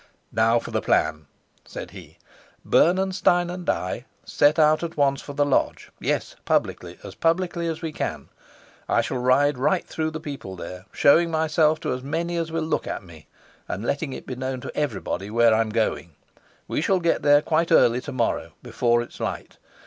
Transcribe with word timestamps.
"Now 0.31 0.57
for 0.57 0.71
the 0.71 0.81
plan," 0.81 1.27
said 1.63 1.91
he. 1.91 2.17
"Bernenstein 2.65 3.51
and 3.51 3.69
I 3.69 4.05
set 4.25 4.57
out 4.57 4.81
at 4.81 4.97
once 4.97 5.21
for 5.21 5.33
the 5.33 5.45
lodge 5.45 5.91
yes, 5.99 6.35
publicly, 6.43 6.97
as 7.03 7.13
publicly 7.13 7.67
as 7.67 7.83
we 7.83 7.91
can. 7.91 8.29
I 8.89 9.01
shall 9.01 9.19
ride 9.19 9.59
right 9.59 9.85
through 9.85 10.09
the 10.09 10.19
people 10.19 10.55
there, 10.55 10.85
showing 10.91 11.29
myself 11.29 11.79
to 11.81 11.93
as 11.93 12.01
many 12.01 12.35
as 12.37 12.51
will 12.51 12.63
look 12.63 12.87
at 12.87 13.03
me, 13.03 13.27
and 13.67 13.85
letting 13.85 14.11
it 14.11 14.25
be 14.25 14.33
known 14.35 14.59
to 14.61 14.75
everybody 14.75 15.29
where 15.29 15.53
I'm 15.53 15.69
going. 15.69 16.15
We 16.67 16.81
shall 16.81 16.99
get 16.99 17.21
there 17.21 17.43
quite 17.43 17.71
early 17.71 18.01
to 18.01 18.11
morrow, 18.11 18.53
before 18.63 19.03
it's 19.03 19.19
light. 19.19 19.59